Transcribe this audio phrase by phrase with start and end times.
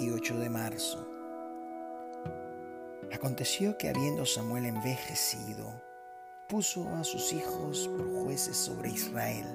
[0.00, 1.06] 28 de marzo.
[3.12, 5.82] Aconteció que habiendo Samuel envejecido,
[6.48, 9.46] puso a sus hijos por jueces sobre Israel.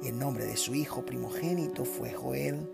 [0.00, 2.70] Y el nombre de su hijo primogénito fue Joel,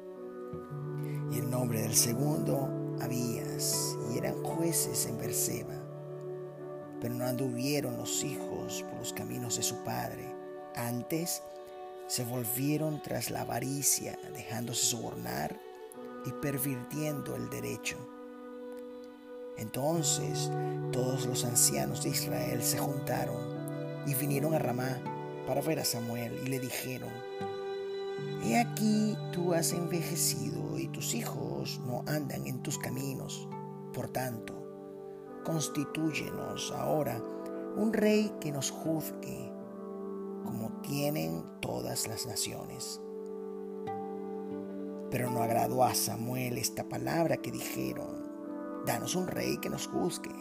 [1.32, 2.68] y el nombre del segundo
[3.00, 5.74] Abías, y eran jueces en Berseba.
[7.00, 10.32] Pero no anduvieron los hijos por los caminos de su padre,
[10.76, 11.42] antes
[12.06, 15.71] se volvieron tras la avaricia, dejándose sobornar
[16.24, 17.96] y pervirtiendo el derecho.
[19.56, 20.50] Entonces
[20.92, 23.36] todos los ancianos de Israel se juntaron
[24.06, 25.00] y vinieron a Ramá
[25.46, 27.10] para ver a Samuel y le dijeron,
[28.44, 33.48] He aquí tú has envejecido y tus hijos no andan en tus caminos.
[33.92, 34.54] Por tanto,
[35.44, 37.22] constitúyenos ahora
[37.76, 39.52] un rey que nos juzgue
[40.44, 43.00] como tienen todas las naciones.
[45.12, 48.32] Pero no agradó a Samuel esta palabra que dijeron,
[48.86, 50.34] danos un rey que nos juzgue.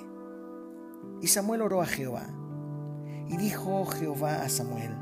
[1.21, 2.25] Y Samuel oró a Jehová.
[3.27, 4.95] Y dijo Jehová a Samuel,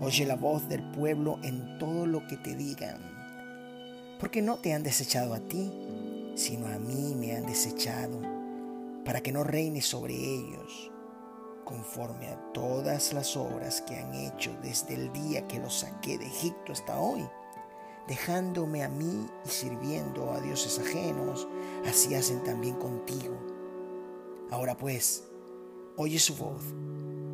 [0.00, 3.00] oye la voz del pueblo en todo lo que te digan,
[4.18, 5.72] porque no te han desechado a ti,
[6.34, 8.20] sino a mí me han desechado,
[9.04, 10.90] para que no reines sobre ellos,
[11.64, 16.26] conforme a todas las obras que han hecho desde el día que los saqué de
[16.26, 17.24] Egipto hasta hoy
[18.08, 21.48] dejándome a mí y sirviendo a dioses ajenos,
[21.86, 23.36] así hacen también contigo.
[24.50, 25.24] Ahora pues,
[25.96, 26.62] oye su voz,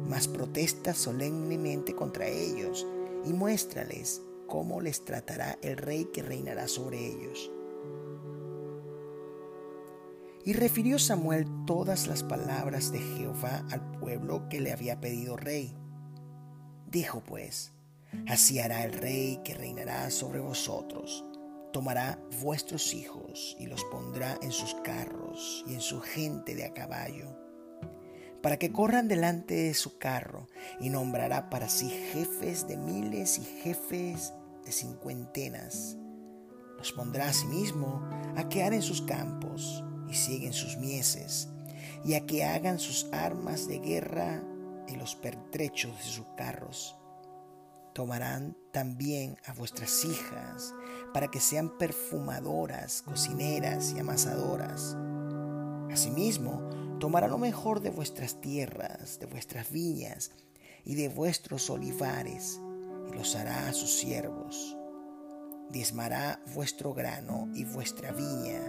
[0.08, 2.86] mas protesta solemnemente contra ellos
[3.24, 7.50] y muéstrales cómo les tratará el rey que reinará sobre ellos.
[10.44, 15.76] Y refirió Samuel todas las palabras de Jehová al pueblo que le había pedido rey.
[16.90, 17.72] Dijo pues,
[18.26, 21.24] Así hará el rey que reinará sobre vosotros.
[21.72, 26.74] Tomará vuestros hijos y los pondrá en sus carros y en su gente de a
[26.74, 27.36] caballo,
[28.42, 30.48] para que corran delante de su carro,
[30.80, 34.32] y nombrará para sí jefes de miles y jefes
[34.64, 35.96] de cincuentenas.
[36.78, 41.48] Los pondrá a sí mismo a que en sus campos y siguen sus mieses,
[42.04, 44.42] y a que hagan sus armas de guerra
[44.88, 46.99] y los pertrechos de sus carros
[47.92, 50.74] Tomarán también a vuestras hijas
[51.12, 54.96] para que sean perfumadoras, cocineras y amasadoras.
[55.90, 56.68] Asimismo,
[57.00, 60.30] tomará lo mejor de vuestras tierras, de vuestras viñas
[60.84, 62.60] y de vuestros olivares,
[63.08, 64.76] y los hará a sus siervos.
[65.70, 68.60] Diezmará vuestro grano y vuestra viña,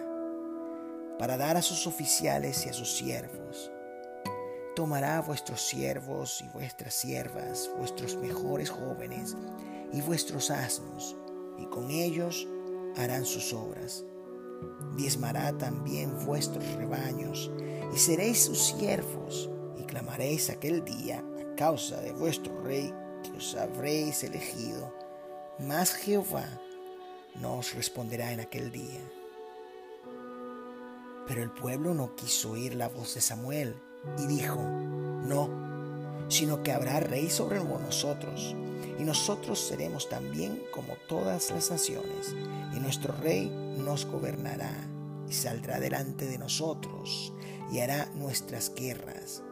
[1.20, 3.72] para dar a sus oficiales y a sus siervos
[4.82, 9.38] tomará vuestros siervos y vuestras siervas, vuestros mejores jóvenes
[9.94, 11.16] y vuestros asnos,
[11.60, 12.48] y con ellos
[12.98, 14.04] harán sus obras.
[14.98, 17.52] Diezmará también vuestros rebaños,
[17.94, 23.54] y seréis sus siervos, y clamaréis aquel día a causa de vuestro rey que os
[23.54, 24.92] habréis elegido.
[25.60, 26.60] Mas Jehová
[27.40, 29.02] no os responderá en aquel día.
[31.28, 33.80] Pero el pueblo no quiso oír la voz de Samuel
[34.18, 35.50] y dijo, no,
[36.28, 38.56] sino que habrá rey sobre nosotros,
[39.00, 42.36] y nosotros seremos también como todas las naciones,
[42.76, 44.74] y nuestro rey nos gobernará,
[45.28, 47.34] y saldrá delante de nosotros,
[47.72, 49.44] y hará nuestras guerras.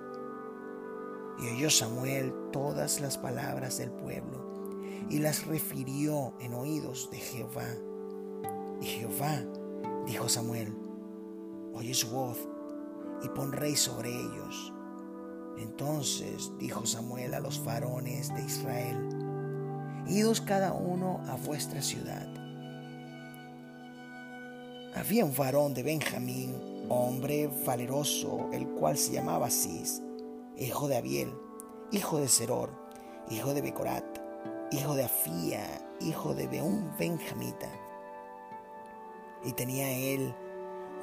[1.40, 4.50] Y oyó Samuel todas las palabras del pueblo,
[5.10, 7.68] y las refirió en oídos de Jehová.
[8.82, 9.44] Y Jehová
[10.06, 10.74] dijo a Samuel,
[11.74, 12.38] oye su voz,
[13.24, 14.74] y pon rey sobre ellos.
[15.58, 19.10] Entonces dijo Samuel a los varones de Israel,
[20.08, 22.28] Idos cada uno a vuestra ciudad.
[24.96, 30.02] Había un varón de Benjamín, hombre valeroso, el cual se llamaba Cis,
[30.58, 31.32] hijo de Abiel,
[31.92, 32.72] hijo de Seror,
[33.30, 34.04] hijo de Becorat,
[34.72, 37.70] hijo de Afía, hijo de Beún Benjamita.
[39.44, 40.34] Y tenía él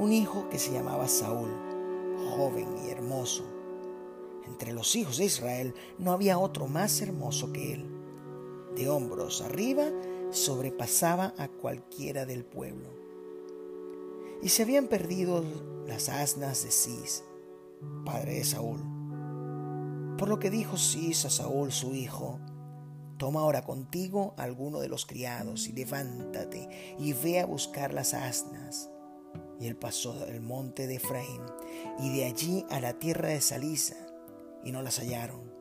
[0.00, 1.75] un hijo que se llamaba Saúl
[2.30, 3.44] joven y hermoso.
[4.46, 7.86] Entre los hijos de Israel no había otro más hermoso que él.
[8.74, 9.90] De hombros arriba
[10.30, 12.90] sobrepasaba a cualquiera del pueblo.
[14.42, 15.44] Y se habían perdido
[15.86, 17.24] las asnas de Cis,
[18.04, 18.80] padre de Saúl.
[20.18, 22.38] Por lo que dijo Cis a Saúl su hijo,
[23.18, 28.90] Toma ahora contigo alguno de los criados y levántate y ve a buscar las asnas
[29.60, 31.42] y él pasó del monte de Efraín
[31.98, 33.96] y de allí a la tierra de Salisa,
[34.62, 35.52] y no las hallaron.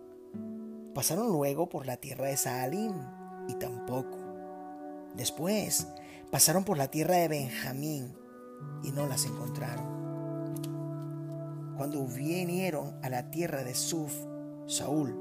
[0.94, 2.94] Pasaron luego por la tierra de Saalim,
[3.48, 4.18] y tampoco.
[5.16, 5.88] Después
[6.32, 8.16] pasaron por la tierra de Benjamín
[8.84, 9.96] y no las encontraron.
[11.78, 14.14] Cuando vinieron a la tierra de Suf,
[14.66, 15.16] Saúl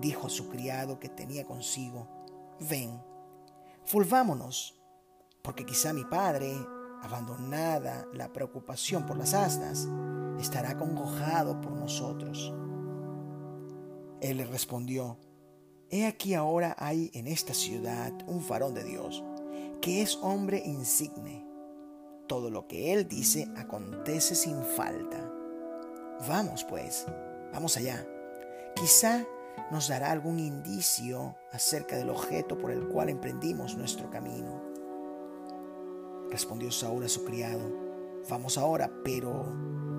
[0.00, 2.08] dijo a su criado que tenía consigo,
[2.68, 3.00] ven,
[3.92, 4.78] volvámonos,
[5.42, 6.54] porque quizá mi padre,
[7.02, 9.88] abandonada la preocupación por las asnas,
[10.38, 12.54] estará congojado por nosotros.
[14.20, 15.18] Él le respondió,
[15.90, 19.22] He aquí ahora hay en esta ciudad un varón de Dios,
[19.82, 21.44] que es hombre insigne.
[22.28, 25.30] Todo lo que él dice acontece sin falta.
[26.26, 27.04] Vamos pues,
[27.52, 28.06] vamos allá.
[28.74, 29.26] Quizá
[29.70, 34.71] nos dará algún indicio acerca del objeto por el cual emprendimos nuestro camino.
[36.32, 37.60] Respondió Saúl a su criado,
[38.30, 39.44] vamos ahora, pero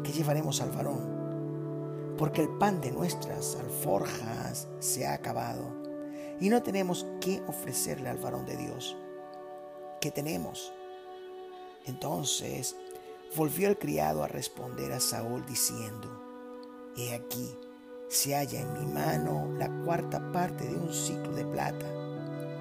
[0.03, 2.15] ¿qué llevaremos al varón?
[2.17, 5.63] Porque el pan de nuestras alforjas se ha acabado
[6.39, 8.97] y no tenemos qué ofrecerle al varón de Dios.
[10.01, 10.73] ¿Qué tenemos?
[11.85, 12.77] Entonces
[13.35, 16.19] volvió el criado a responder a Saúl diciendo,
[16.97, 17.55] He aquí,
[18.07, 21.85] se halla en mi mano la cuarta parte de un ciclo de plata.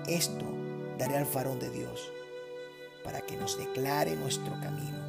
[0.07, 0.45] Esto
[0.99, 2.13] daré al varón de Dios,
[3.05, 5.03] para que nos declare nuestro camino.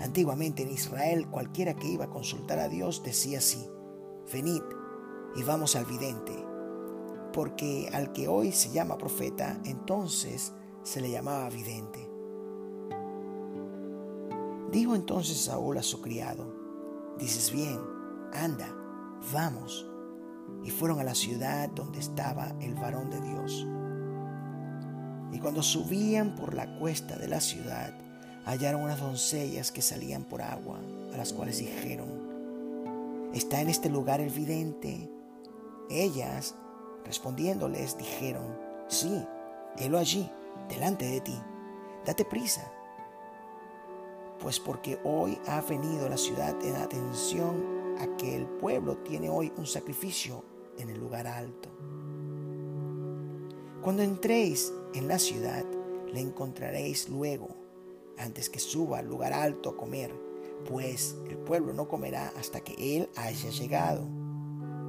[0.00, 3.68] Antiguamente en Israel cualquiera que iba a consultar a Dios decía así,
[4.32, 4.62] venid
[5.34, 6.32] y vamos al vidente,
[7.32, 12.08] porque al que hoy se llama profeta, entonces se le llamaba vidente.
[14.70, 16.54] Dijo entonces Saúl a su criado,
[17.18, 17.80] dices bien,
[18.32, 18.68] anda,
[19.32, 19.90] vamos.
[20.62, 23.66] Y fueron a la ciudad donde estaba el varón de Dios.
[25.36, 27.92] Y cuando subían por la cuesta de la ciudad,
[28.46, 30.80] hallaron unas doncellas que salían por agua,
[31.12, 35.10] a las cuales dijeron, ¿está en este lugar el vidente?
[35.90, 36.54] Ellas,
[37.04, 38.56] respondiéndoles, dijeron,
[38.88, 39.26] sí,
[39.76, 40.26] helo allí,
[40.70, 41.38] delante de ti,
[42.06, 42.72] date prisa,
[44.40, 49.52] pues porque hoy ha venido la ciudad en atención a que el pueblo tiene hoy
[49.58, 50.42] un sacrificio
[50.78, 51.68] en el lugar alto.
[53.86, 55.64] Cuando entréis en la ciudad,
[56.12, 57.50] le encontraréis luego,
[58.18, 60.12] antes que suba al lugar alto a comer,
[60.68, 64.04] pues el pueblo no comerá hasta que él haya llegado,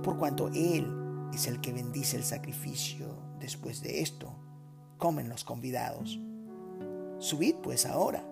[0.01, 0.91] por cuanto él
[1.31, 3.05] es el que bendice el sacrificio.
[3.39, 4.33] Después de esto,
[4.97, 6.19] comen los convidados.
[7.19, 8.27] Subid pues ahora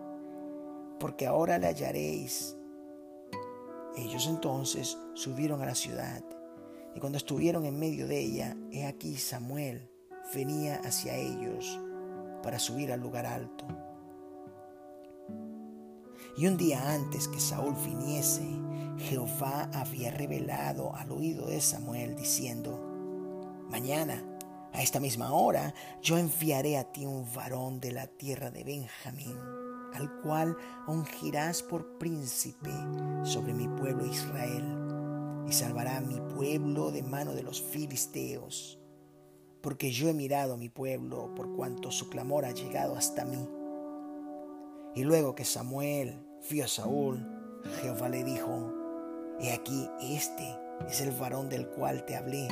[1.00, 2.58] porque ahora le hallaréis.
[3.96, 6.24] Ellos entonces subieron a la ciudad,
[6.96, 9.92] y cuando estuvieron en medio de ella, he aquí Samuel
[10.34, 11.80] venía hacia ellos
[12.44, 13.66] para subir al lugar alto.
[16.38, 18.48] Y un día antes que Saúl viniese,
[18.98, 22.80] Jehová había revelado al oído de Samuel diciendo,
[23.70, 24.24] Mañana,
[24.74, 29.38] a esta misma hora, yo enviaré a ti un varón de la tierra de Benjamín
[29.96, 30.58] al cual
[30.88, 32.72] ungirás por príncipe
[33.24, 34.66] sobre mi pueblo Israel,
[35.48, 38.80] y salvará a mi pueblo de mano de los filisteos,
[39.66, 43.50] porque yo he mirado a mi pueblo por cuanto su clamor ha llegado hasta mí.
[44.94, 47.26] Y luego que Samuel vio a Saúl,
[47.82, 48.72] Jehová le dijo,
[49.40, 50.56] He aquí, este
[50.88, 52.48] es el varón del cual te hablé,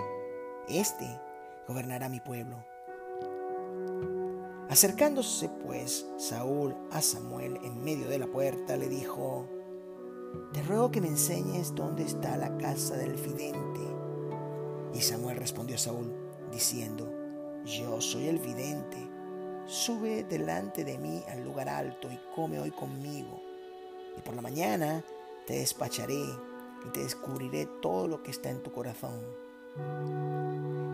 [0.68, 1.05] este
[1.67, 2.65] gobernará mi pueblo.
[4.72, 9.48] Acercándose pues Saúl a Samuel en medio de la puerta, le dijo,
[10.51, 13.82] Te ruego que me enseñes dónde está la casa del vidente.
[14.96, 16.23] Y Samuel respondió a Saúl,
[16.53, 17.12] diciendo,
[17.65, 18.98] Yo soy el vidente,
[19.65, 23.41] sube delante de mí al lugar alto y come hoy conmigo.
[24.17, 25.03] Y por la mañana
[25.48, 26.24] te despacharé
[26.86, 29.22] y te descubriré todo lo que está en tu corazón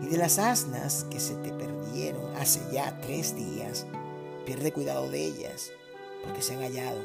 [0.02, 3.86] y de las asnas que se te perdieron hace ya tres días,
[4.46, 5.70] pierde cuidado de ellas,
[6.24, 7.00] porque se han hallado.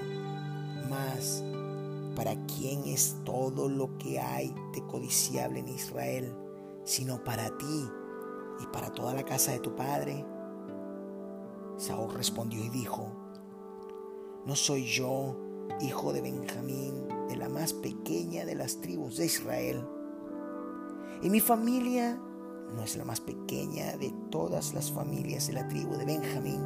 [0.90, 1.44] Mas,
[2.16, 6.34] ¿para quién es todo lo que hay de codiciable en Israel,
[6.86, 7.90] sino para ti
[8.62, 10.26] y para toda la casa de tu padre?
[11.78, 13.08] Saúl respondió y dijo,
[14.46, 15.36] ¿no soy yo,
[15.82, 19.86] hijo de Benjamín, de la más pequeña de las tribus de Israel?
[21.22, 22.20] Y mi familia
[22.76, 26.62] no es la más pequeña de todas las familias de la tribu de Benjamín.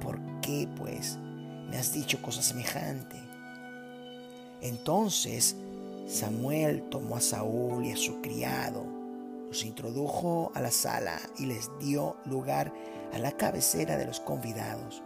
[0.00, 1.18] ¿Por qué, pues,
[1.70, 3.16] me has dicho cosa semejante?
[4.60, 5.56] Entonces
[6.06, 8.84] Samuel tomó a Saúl y a su criado,
[9.50, 12.72] los introdujo a la sala y les dio lugar
[13.12, 15.02] a la cabecera de los convidados,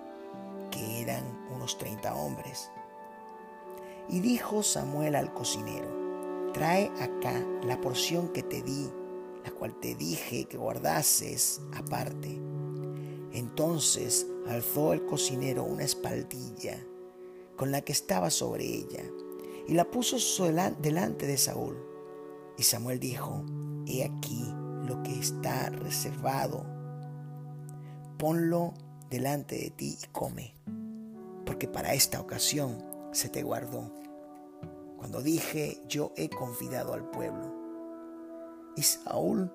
[0.71, 2.71] que eran unos treinta hombres.
[4.09, 8.89] Y dijo Samuel al cocinero, trae acá la porción que te di
[9.45, 12.41] la cual te dije que guardases aparte.
[13.33, 16.79] Entonces alzó el cocinero una espaldilla
[17.57, 19.05] con la que estaba sobre ella
[19.67, 20.17] y la puso
[20.81, 21.77] delante de Saúl.
[22.57, 23.45] Y Samuel dijo,
[23.87, 24.53] He aquí
[24.87, 26.65] lo que está reservado,
[28.19, 28.75] ponlo
[29.11, 30.55] delante de ti y come,
[31.45, 32.79] porque para esta ocasión
[33.13, 33.93] se te guardó.
[34.97, 37.55] Cuando dije, yo he convidado al pueblo.
[38.77, 39.53] Y Saúl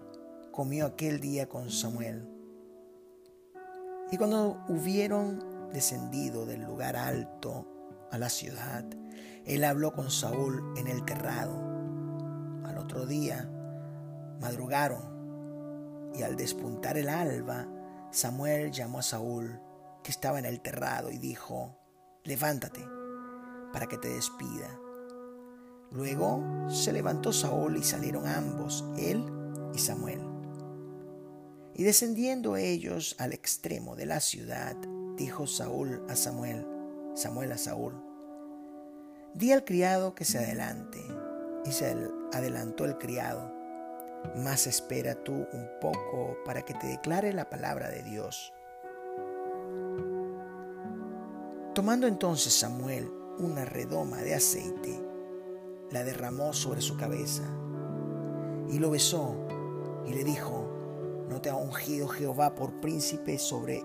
[0.51, 2.29] comió aquel día con Samuel.
[4.11, 5.43] Y cuando hubieron
[5.73, 7.65] descendido del lugar alto
[8.11, 8.85] a la ciudad,
[9.45, 11.59] él habló con Saúl en el terrado.
[12.63, 13.49] Al otro día
[14.39, 17.67] madrugaron y al despuntar el alba,
[18.11, 19.59] Samuel llamó a Saúl,
[20.03, 21.77] que estaba en el terrado, y dijo,
[22.23, 22.85] levántate
[23.71, 24.79] para que te despida.
[25.91, 29.23] Luego se levantó Saúl y salieron ambos, él
[29.73, 30.21] y Samuel.
[31.75, 34.75] Y descendiendo ellos al extremo de la ciudad,
[35.15, 36.67] dijo Saúl a Samuel,
[37.15, 37.93] Samuel a Saúl,
[39.33, 40.99] di al criado que se adelante.
[41.65, 41.95] Y se
[42.33, 43.53] adelantó el criado,
[44.35, 48.53] mas espera tú un poco para que te declare la palabra de Dios.
[51.73, 53.09] Tomando entonces Samuel
[53.39, 55.01] una redoma de aceite,
[55.91, 57.43] la derramó sobre su cabeza
[58.67, 59.35] y lo besó
[60.05, 60.67] y le dijo,
[61.29, 63.83] ¿no te ha ungido Jehová por príncipe sobre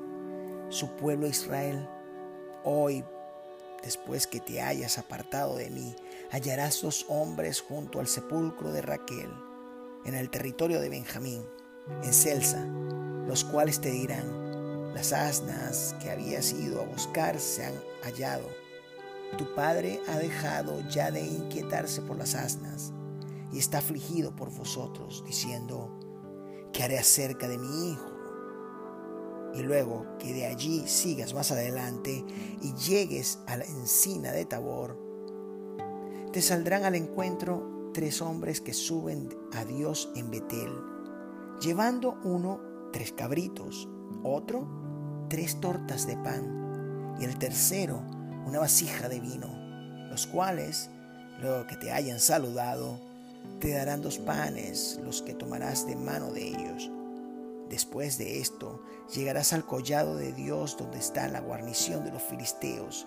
[0.71, 1.89] su pueblo Israel?
[2.65, 3.05] Hoy,
[3.83, 5.95] después que te hayas apartado de mí,
[6.31, 9.31] hallarás dos hombres junto al sepulcro de Raquel,
[10.05, 11.45] en el territorio de Benjamín,
[12.03, 12.65] en Celsa,
[13.27, 18.65] los cuales te dirán, las asnas que habías ido a buscar se han hallado
[19.37, 22.93] tu padre ha dejado ya de inquietarse por las asnas
[23.53, 25.91] y está afligido por vosotros, diciendo,
[26.73, 28.11] ¿qué haré acerca de mi hijo?
[29.55, 32.25] Y luego que de allí sigas más adelante
[32.61, 34.99] y llegues a la encina de Tabor,
[36.33, 40.69] te saldrán al encuentro tres hombres que suben a Dios en Betel,
[41.63, 42.61] llevando uno
[42.93, 43.89] tres cabritos,
[44.23, 44.67] otro
[45.31, 48.03] tres tortas de pan y el tercero
[48.45, 49.49] una vasija de vino,
[50.11, 50.91] los cuales,
[51.41, 52.99] luego que te hayan saludado,
[53.61, 56.91] te darán dos panes, los que tomarás de mano de ellos.
[57.71, 58.83] Después de esto,
[59.15, 63.07] llegarás al collado de Dios donde está la guarnición de los filisteos,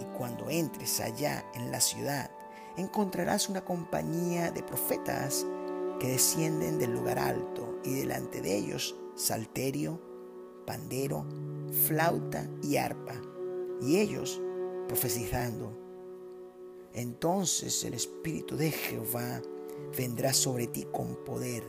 [0.00, 2.30] y cuando entres allá en la ciudad,
[2.76, 5.46] encontrarás una compañía de profetas
[6.00, 10.00] que descienden del lugar alto, y delante de ellos salterio,
[10.66, 11.26] pandero,
[11.86, 13.14] flauta y arpa,
[13.80, 14.40] y ellos
[14.88, 15.78] profetizando.
[16.92, 19.42] Entonces el Espíritu de Jehová
[19.96, 21.64] vendrá sobre ti con poder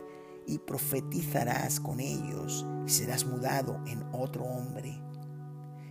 [0.47, 5.01] y profetizarás con ellos y serás mudado en otro hombre.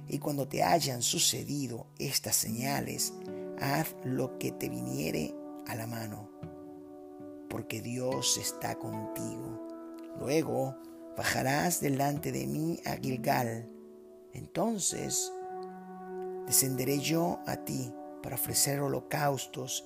[0.08, 3.12] Y cuando te hayan sucedido estas señales,
[3.60, 5.34] haz lo que te viniere
[5.66, 6.30] a la mano,
[7.48, 9.66] porque Dios está contigo.
[10.18, 10.76] Luego
[11.16, 13.70] bajarás delante de mí a Gilgal.
[14.32, 15.32] Entonces
[16.46, 17.92] descenderé yo a ti
[18.22, 19.84] para ofrecer holocaustos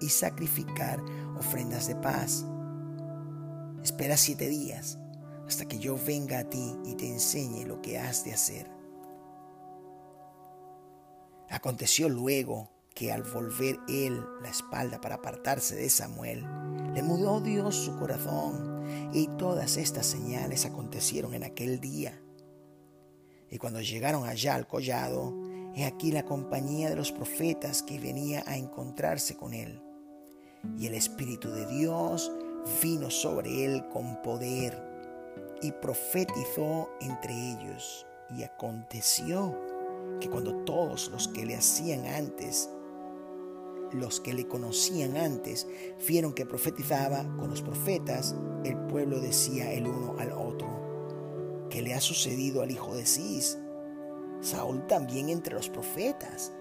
[0.00, 1.00] y sacrificar
[1.38, 2.44] ofrendas de paz.
[3.82, 4.98] Espera siete días
[5.46, 8.73] hasta que yo venga a ti y te enseñe lo que has de hacer.
[11.54, 16.44] Aconteció luego que al volver él la espalda para apartarse de Samuel,
[16.92, 22.20] le mudó Dios su corazón y todas estas señales acontecieron en aquel día.
[23.52, 25.32] Y cuando llegaron allá al collado,
[25.76, 29.80] he aquí la compañía de los profetas que venía a encontrarse con él.
[30.76, 32.32] Y el Espíritu de Dios
[32.82, 34.76] vino sobre él con poder
[35.62, 38.06] y profetizó entre ellos.
[38.36, 39.56] Y aconteció
[40.24, 42.70] que cuando todos los que le hacían antes,
[43.92, 45.66] los que le conocían antes,
[46.08, 51.92] vieron que profetizaba con los profetas, el pueblo decía el uno al otro, ¿Qué le
[51.92, 53.58] ha sucedido al hijo de Cis?
[54.40, 56.52] Saúl también entre los profetas.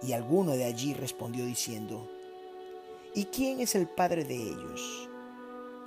[0.00, 2.08] Y alguno de allí respondió diciendo,
[3.14, 5.08] ¿y quién es el padre de ellos?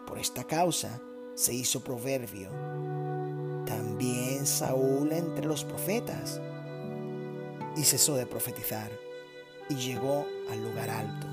[0.05, 1.01] Por esta causa
[1.35, 2.49] se hizo proverbio.
[3.65, 6.41] También Saúl entre los profetas.
[7.77, 8.91] Y cesó de profetizar
[9.69, 11.27] y llegó al lugar alto.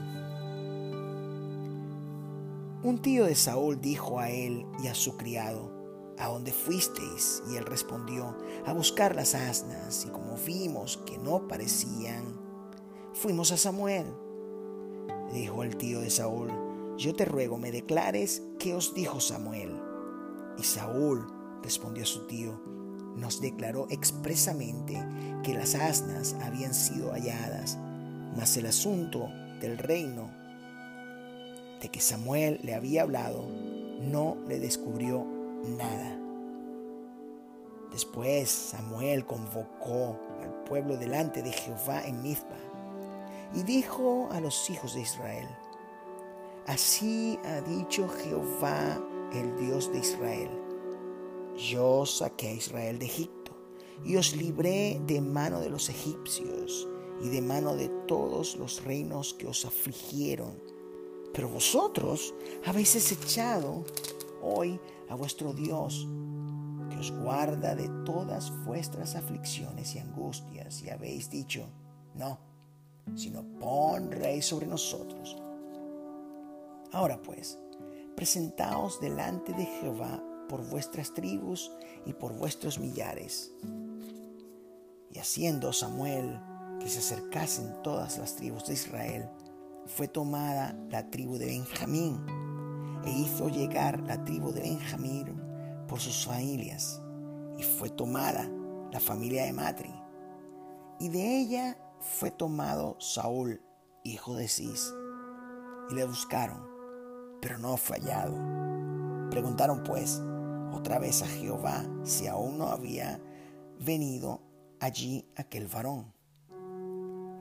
[2.82, 5.72] Un tío de Saúl dijo a él y a su criado,
[6.18, 7.42] ¿A dónde fuisteis?
[7.50, 8.36] Y él respondió,
[8.66, 12.38] a buscar las asnas, y como vimos que no parecían,
[13.14, 14.06] fuimos a Samuel.
[15.32, 16.50] Dijo el tío de Saúl,
[16.96, 19.80] yo te ruego me declares qué os dijo Samuel.
[20.56, 21.26] Y Saúl
[21.62, 22.60] respondió su tío,
[23.16, 25.00] nos declaró expresamente
[25.42, 27.78] que las asnas habían sido halladas,
[28.36, 29.28] mas el asunto
[29.60, 30.30] del reino
[31.80, 33.44] de que Samuel le había hablado
[34.00, 35.26] no le descubrió
[35.78, 36.18] nada.
[37.92, 42.56] Después Samuel convocó al pueblo delante de Jehová en Mizpa
[43.54, 45.46] y dijo a los hijos de Israel,
[46.66, 48.98] Así ha dicho Jehová,
[49.32, 50.48] el Dios de Israel,
[51.56, 53.52] yo saqué a Israel de Egipto
[54.04, 56.88] y os libré de mano de los egipcios
[57.22, 60.60] y de mano de todos los reinos que os afligieron.
[61.32, 62.34] Pero vosotros
[62.64, 63.84] habéis echado
[64.42, 66.06] hoy a vuestro Dios,
[66.90, 71.66] que os guarda de todas vuestras aflicciones y angustias, y habéis dicho,
[72.14, 72.38] no,
[73.14, 75.36] sino pon rey sobre nosotros.
[76.92, 77.58] Ahora pues,
[78.14, 81.72] presentaos delante de Jehová por vuestras tribus
[82.06, 83.52] y por vuestros millares.
[85.10, 86.40] Y haciendo Samuel
[86.80, 89.30] que se acercasen todas las tribus de Israel,
[89.86, 92.24] fue tomada la tribu de Benjamín
[93.04, 95.40] e hizo llegar la tribu de Benjamín
[95.86, 97.00] por sus familias,
[97.58, 98.50] y fue tomada
[98.90, 99.94] la familia de Matri,
[100.98, 103.60] y de ella fue tomado Saúl,
[104.04, 104.92] hijo de Cis,
[105.90, 106.66] y le buscaron,
[107.40, 108.34] pero no fue hallado.
[109.30, 110.22] Preguntaron pues
[110.74, 113.20] otra vez a Jehová si aún no había
[113.80, 114.40] venido
[114.80, 116.12] allí aquel varón.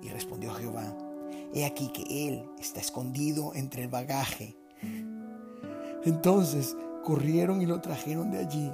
[0.02, 0.96] Y respondió Jehová,
[1.54, 4.56] he aquí que él está escondido entre el bagaje.
[6.04, 8.72] Entonces corrieron y lo trajeron de allí,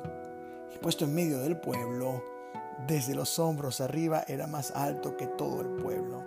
[0.74, 2.24] y puesto en medio del pueblo,
[2.88, 6.24] desde los hombros arriba era más alto que todo el pueblo.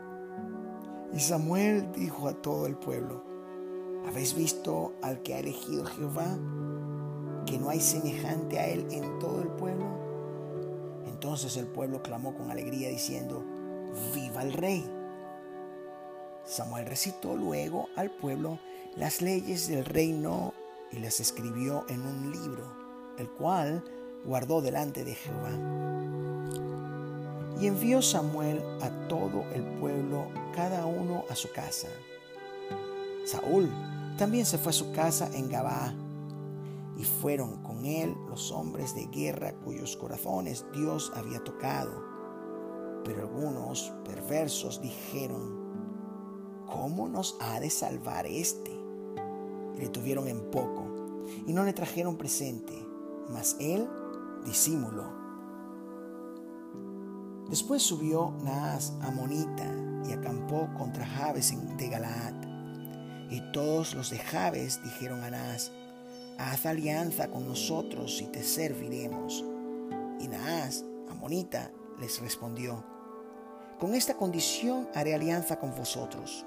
[1.13, 3.25] Y Samuel dijo a todo el pueblo,
[4.07, 6.39] ¿habéis visto al que ha elegido Jehová?
[7.47, 9.87] Que no hay semejante a él en todo el pueblo.
[11.07, 13.45] Entonces el pueblo clamó con alegría diciendo,
[14.15, 14.85] viva el rey.
[16.45, 18.59] Samuel recitó luego al pueblo
[18.97, 20.53] las leyes del reino
[20.91, 22.65] y las escribió en un libro,
[23.19, 23.83] el cual
[24.25, 25.51] guardó delante de Jehová.
[27.61, 31.89] Y envió Samuel a todo el pueblo, cada uno a su casa.
[33.25, 33.71] Saúl
[34.19, 35.95] también se fue a su casa en Gabaa,
[37.03, 42.01] y fueron con él los hombres de guerra cuyos corazones Dios había tocado.
[43.05, 48.71] Pero algunos perversos dijeron, ¿cómo nos ha de salvar este?
[49.75, 52.73] Y le tuvieron en poco, y no le trajeron presente,
[53.29, 53.89] mas él
[54.45, 55.13] disimuló.
[57.51, 59.75] Después subió Naas a Monita
[60.09, 62.35] y acampó contra Jabes de Galaad.
[63.29, 65.73] Y todos los de Jabes dijeron a Naas,
[66.39, 69.45] haz alianza con nosotros y te serviremos.
[70.21, 72.85] Y Naas, Amonita, les respondió,
[73.79, 76.45] con esta condición haré alianza con vosotros,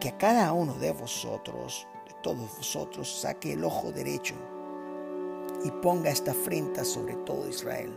[0.00, 4.34] que a cada uno de vosotros, de todos vosotros, saque el ojo derecho
[5.64, 7.92] y ponga esta afrenta sobre todo Israel.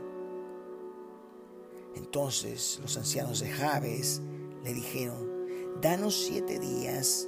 [1.96, 4.22] Entonces los ancianos de Jabes
[4.64, 7.28] le dijeron, danos siete días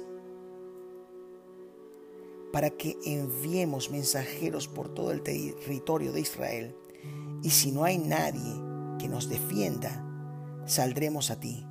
[2.52, 6.76] para que enviemos mensajeros por todo el territorio de Israel,
[7.42, 8.54] y si no hay nadie
[8.98, 10.04] que nos defienda,
[10.66, 11.64] saldremos a ti.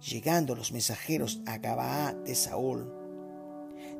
[0.00, 2.92] Llegando los mensajeros a Gabaa de Saúl,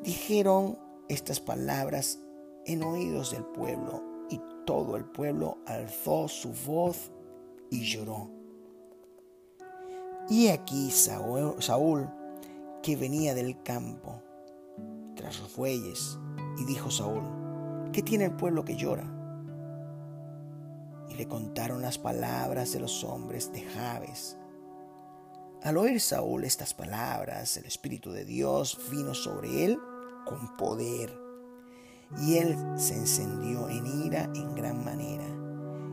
[0.03, 2.19] dijeron estas palabras
[2.67, 7.13] en oídos del pueblo, y todo el pueblo alzó su voz
[7.71, 8.31] y lloró.
[10.29, 12.11] Y aquí Saúl,
[12.83, 14.23] que venía del campo,
[15.25, 16.19] tras los bueyes,
[16.59, 17.23] y dijo Saúl,
[17.95, 19.11] ¿qué tiene el pueblo que llora?
[21.09, 24.37] Y le contaron las palabras de los hombres de Jabes.
[25.63, 29.79] Al oír Saúl estas palabras, el Espíritu de Dios vino sobre él
[30.27, 31.19] con poder,
[32.21, 35.25] y él se encendió en ira en gran manera,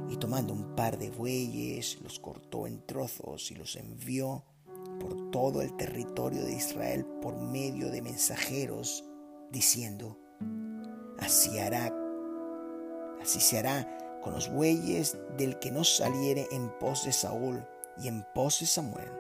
[0.10, 4.44] y tomando un par de bueyes, los cortó en trozos y los envió
[5.00, 9.06] por todo el territorio de Israel por medio de mensajeros
[9.52, 10.18] diciendo,
[11.20, 11.94] así hará,
[13.22, 17.66] así se hará con los bueyes del que no saliere en pos de Saúl
[17.98, 19.12] y en pos de Samuel.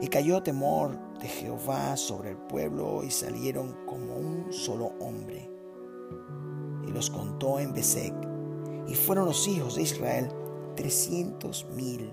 [0.00, 5.50] Y cayó temor de Jehová sobre el pueblo y salieron como un solo hombre.
[6.86, 8.14] Y los contó en Besek,
[8.86, 10.28] y fueron los hijos de Israel
[10.74, 12.12] trescientos mil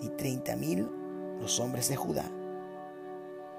[0.00, 0.88] y treinta mil
[1.40, 2.30] los hombres de Judá.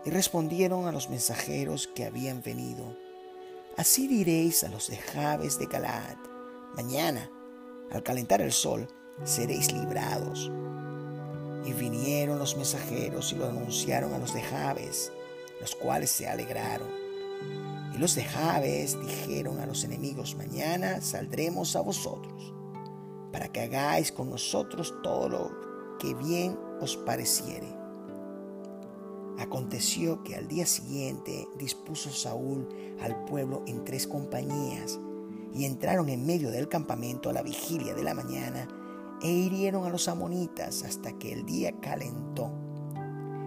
[0.06, 2.96] Y respondieron a los mensajeros que habían venido,
[3.76, 6.18] así diréis a los de Jabes de Galaad,
[6.76, 7.32] Mañana,
[7.89, 8.86] al calentar el sol,
[9.24, 10.52] seréis librados.
[11.65, 15.13] Y vinieron los mensajeros y lo anunciaron a los de Jabes,
[15.62, 16.89] los cuales se alegraron.
[17.94, 22.54] Y los de Jabes dijeron a los enemigos, mañana saldremos a vosotros,
[23.32, 27.85] para que hagáis con nosotros todo lo que bien os pareciere.
[29.38, 32.67] Aconteció que al día siguiente dispuso Saúl
[33.02, 35.00] al pueblo en tres compañías,
[35.54, 38.67] y entraron en medio del campamento a la vigilia de la mañana,
[39.21, 42.52] e hirieron a los amonitas hasta que el día calentó.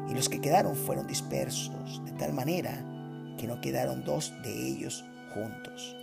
[0.08, 5.04] Y los que quedaron fueron dispersos, de tal manera que no quedaron dos de ellos
[5.34, 5.94] juntos.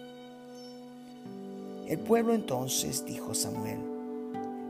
[1.87, 3.79] El pueblo entonces dijo Samuel,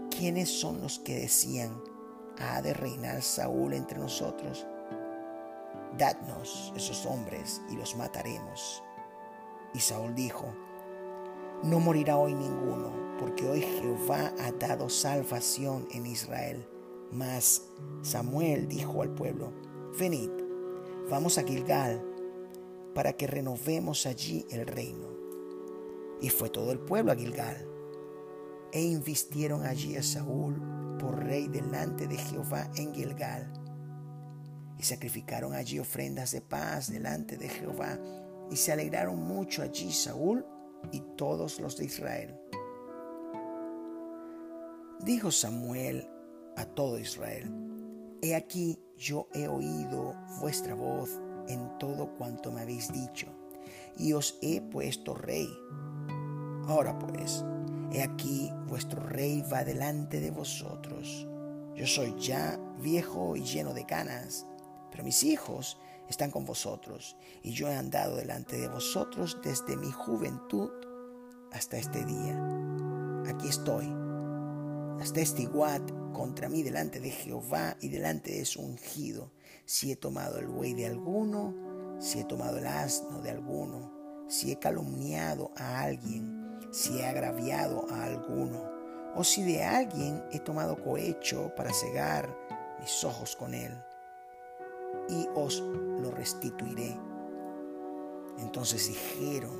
[0.10, 1.72] ¿quiénes son los que decían,
[2.38, 4.66] ha de reinar Saúl entre nosotros?
[5.98, 8.84] Dadnos esos hombres y los mataremos.
[9.74, 10.46] Y Saúl dijo,
[11.64, 16.68] no morirá hoy ninguno, porque hoy Jehová ha dado salvación en Israel.
[17.12, 17.64] Mas
[18.02, 19.52] Samuel dijo al pueblo,
[19.98, 20.30] venid,
[21.10, 22.04] vamos a Gilgal,
[22.94, 25.08] para que renovemos allí el reino.
[26.22, 27.68] Y fue todo el pueblo a Gilgal,
[28.72, 30.56] e invistieron allí a Saúl
[31.00, 33.65] por rey delante de Jehová en Gilgal.
[34.78, 37.98] Y sacrificaron allí ofrendas de paz delante de Jehová,
[38.52, 40.46] y se alegraron mucho allí Saúl
[40.92, 42.40] y todos los de Israel.
[45.00, 46.08] Dijo Samuel
[46.56, 47.52] a todo Israel,
[48.22, 53.28] He aquí yo he oído vuestra voz en todo cuanto me habéis dicho,
[53.98, 55.48] y os he puesto rey.
[56.68, 57.44] Ahora pues,
[57.92, 61.28] he aquí vuestro rey va delante de vosotros.
[61.76, 64.46] Yo soy ya viejo y lleno de canas,
[64.96, 65.78] pero mis hijos
[66.08, 70.72] están con vosotros, y yo he andado delante de vosotros desde mi juventud
[71.52, 72.42] hasta este día.
[73.28, 73.94] Aquí estoy.
[74.98, 75.82] Las testiguad
[76.14, 79.34] contra mí delante de Jehová y delante de su ungido.
[79.66, 84.54] Si he tomado el buey de alguno, si he tomado el asno de alguno, si
[84.54, 88.72] he calumniado a alguien, si he agraviado a alguno,
[89.14, 92.34] o si de alguien he tomado cohecho para cegar
[92.80, 93.74] mis ojos con él
[95.10, 95.62] y os
[96.02, 97.00] lo restituiré.
[98.40, 99.54] Entonces dijeron,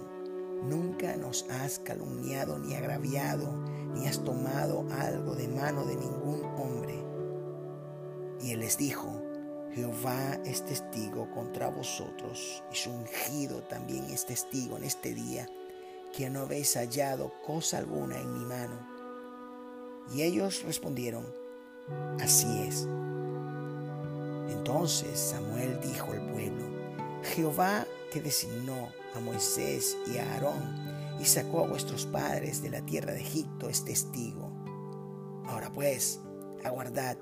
[0.64, 3.52] nunca nos has calumniado ni agraviado,
[3.94, 7.04] ni has tomado algo de mano de ningún hombre.
[8.42, 9.22] Y él les dijo,
[9.74, 15.48] Jehová es testigo contra vosotros, y su ungido también es testigo en este día,
[16.16, 18.96] que no habéis hallado cosa alguna en mi mano.
[20.14, 21.26] Y ellos respondieron,
[22.20, 22.88] así es.
[24.76, 26.66] Entonces Samuel dijo al pueblo,
[27.24, 32.82] Jehová que designó a Moisés y a Aarón y sacó a vuestros padres de la
[32.82, 34.52] tierra de Egipto es testigo.
[35.46, 36.20] Ahora pues,
[36.66, 37.16] aguardad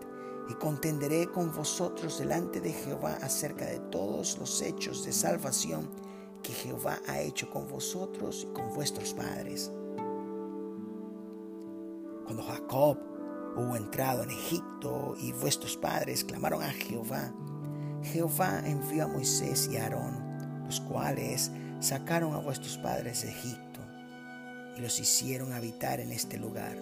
[0.49, 5.91] y contenderé con vosotros delante de Jehová acerca de todos los hechos de salvación
[6.41, 9.71] que Jehová ha hecho con vosotros y con vuestros padres.
[12.25, 13.12] Cuando Jacob
[13.55, 17.33] hubo entrado en Egipto y vuestros padres clamaron a Jehová,
[18.03, 23.79] Jehová envió a Moisés y a Aarón, los cuales sacaron a vuestros padres de Egipto
[24.77, 26.75] y los hicieron habitar en este lugar.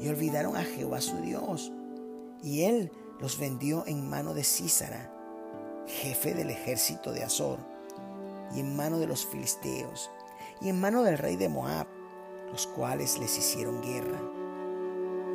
[0.00, 1.72] Y olvidaron a Jehová su Dios,
[2.42, 5.12] y él los vendió en mano de Císara,
[5.86, 7.58] jefe del ejército de Azor,
[8.54, 10.10] y en mano de los filisteos,
[10.60, 11.86] y en mano del rey de Moab,
[12.50, 14.37] los cuales les hicieron guerra.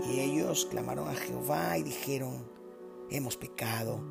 [0.09, 2.45] Y ellos clamaron a Jehová y dijeron,
[3.09, 4.03] hemos pecado,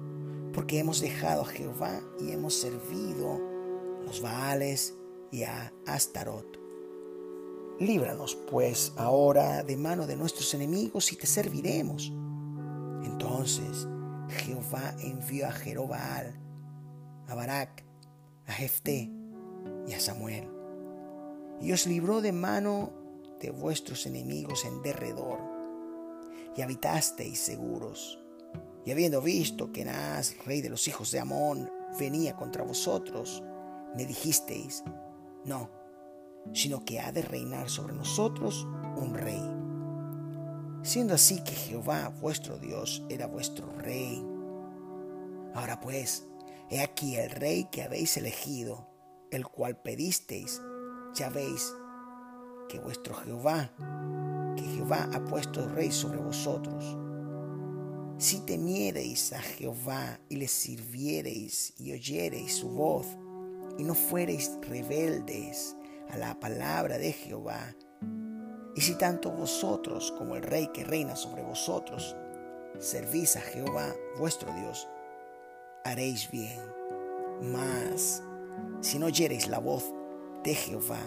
[0.55, 4.95] porque hemos dejado a Jehová y hemos servido a los Baales
[5.31, 6.59] y a Astarot.
[7.79, 12.13] Líbranos, pues, ahora de mano de nuestros enemigos y te serviremos.
[13.03, 13.87] Entonces
[14.29, 16.41] Jehová envió a Jerobaal,
[17.29, 17.85] a Barak,
[18.47, 19.11] a Jefté
[19.87, 20.49] y a Samuel,
[21.61, 22.93] y os libró de mano
[23.41, 25.52] de vuestros enemigos en derredor
[26.57, 28.19] y habitasteis seguros.
[28.85, 33.43] Y habiendo visto que Naas, rey de los hijos de Amón, venía contra vosotros,
[33.97, 34.83] me dijisteis,
[35.45, 35.71] no,
[36.53, 39.43] sino que ha de reinar sobre nosotros un rey.
[40.83, 44.25] Siendo así que Jehová vuestro Dios era vuestro rey.
[45.55, 46.27] Ahora pues,
[46.71, 48.89] he aquí el rey que habéis elegido,
[49.31, 50.61] el cual pedisteis,
[51.15, 51.73] ya veis
[52.69, 53.71] que vuestro Jehová
[54.57, 56.97] que Jehová ha puesto rey sobre vosotros.
[58.19, 63.07] Si temiereis a Jehová y le sirviereis y oyereis su voz
[63.79, 65.77] y no fuereis rebeldes
[66.11, 67.75] a la palabra de Jehová
[68.75, 72.17] Y si tanto vosotros como el rey que reina sobre vosotros
[72.79, 74.89] servís a Jehová vuestro Dios,
[75.85, 76.61] haréis bien.
[77.43, 78.23] Mas
[78.81, 79.93] si no oyereis la voz
[80.43, 81.01] de Jehová,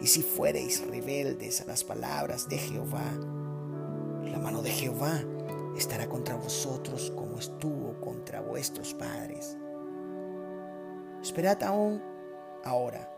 [0.00, 3.12] y si fuereis rebeldes a las palabras de Jehová,
[4.24, 5.22] la mano de Jehová
[5.76, 9.56] estará contra vosotros como estuvo contra vuestros padres.
[11.22, 12.02] Esperad aún
[12.64, 13.12] ahora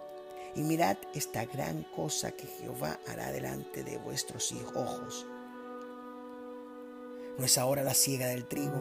[0.55, 5.27] y mirad esta gran cosa que Jehová hará delante de vuestros ojos.
[7.39, 8.77] ¿No es ahora la siega del trigo?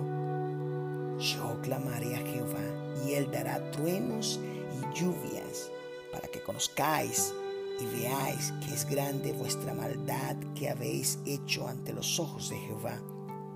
[1.18, 2.64] Yo clamaré a Jehová
[3.06, 5.70] y él dará truenos y lluvias
[6.12, 7.34] para que conozcáis
[7.80, 13.00] y veáis que es grande vuestra maldad que habéis hecho ante los ojos de Jehová,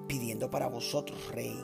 [0.07, 1.57] pidiendo para vosotros rey.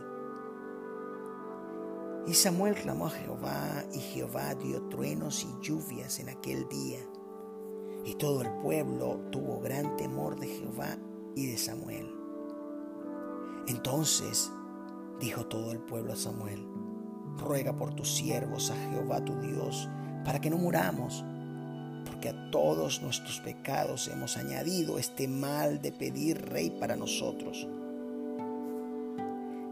[2.27, 6.99] Y Samuel clamó a Jehová, y Jehová dio truenos y lluvias en aquel día.
[8.03, 10.97] Y todo el pueblo tuvo gran temor de Jehová
[11.35, 12.13] y de Samuel.
[13.67, 14.51] Entonces
[15.19, 16.67] dijo todo el pueblo a Samuel,
[17.37, 19.89] ruega por tus siervos a Jehová tu Dios,
[20.25, 21.23] para que no muramos,
[22.05, 27.67] porque a todos nuestros pecados hemos añadido este mal de pedir rey para nosotros.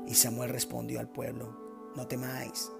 [0.07, 1.57] Y Samuel respondió al pueblo,
[1.95, 2.71] no temáis,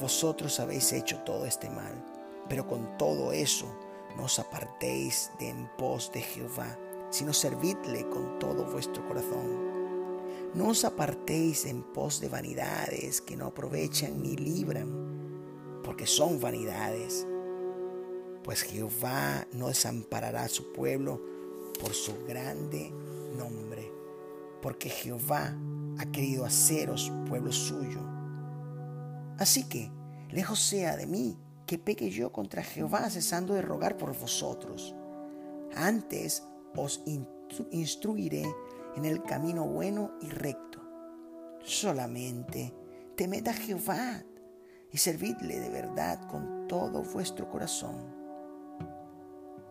[0.00, 2.04] vosotros habéis hecho todo este mal,
[2.48, 3.66] pero con todo eso
[4.16, 6.78] no os apartéis de en pos de Jehová,
[7.10, 9.66] sino servidle con todo vuestro corazón.
[10.54, 17.26] No os apartéis en pos de vanidades que no aprovechan ni libran, porque son vanidades.
[18.46, 21.20] Pues Jehová no desamparará a su pueblo
[21.80, 22.92] por su grande
[23.36, 23.92] nombre,
[24.62, 25.52] porque Jehová
[25.98, 28.00] ha querido haceros pueblo suyo.
[29.36, 29.90] Así que,
[30.30, 34.94] lejos sea de mí que peque yo contra Jehová cesando de rogar por vosotros.
[35.74, 36.44] Antes
[36.76, 37.02] os
[37.72, 38.44] instruiré
[38.94, 40.80] en el camino bueno y recto.
[41.64, 42.72] Solamente
[43.16, 44.22] temed a Jehová
[44.92, 48.15] y servidle de verdad con todo vuestro corazón.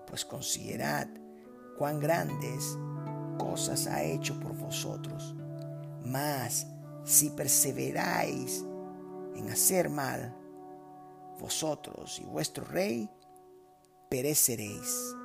[0.07, 1.07] Pues considerad
[1.77, 2.77] cuán grandes
[3.37, 5.35] cosas ha hecho por vosotros
[6.05, 6.67] mas
[7.03, 8.63] si perseveráis
[9.35, 10.33] en hacer mal,
[11.39, 13.09] vosotros y vuestro rey
[14.09, 15.15] pereceréis.